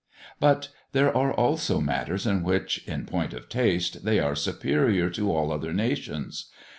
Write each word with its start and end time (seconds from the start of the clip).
But 0.39 0.69
there 0.93 1.15
are 1.15 1.31
also 1.31 1.79
matters 1.79 2.25
in 2.25 2.41
which, 2.41 2.83
in 2.87 3.05
point 3.05 3.35
of 3.35 3.47
taste, 3.49 4.03
they 4.03 4.19
are 4.19 4.33
superior 4.33 5.11
to 5.11 5.31
all 5.31 5.51
other 5.53 5.73
nations. 5.73 6.49